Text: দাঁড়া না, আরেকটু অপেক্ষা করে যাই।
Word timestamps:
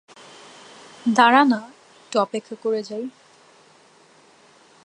দাঁড়া 1.15 1.43
না, 1.43 1.59
আরেকটু 1.59 2.17
অপেক্ষা 2.19 2.55
করে 2.55 2.81
যাই। 2.83 3.05